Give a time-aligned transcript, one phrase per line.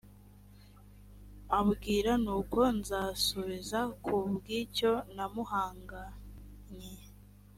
[1.57, 6.95] ambwira n uko nzasubiza ku bw icyo namuganyiye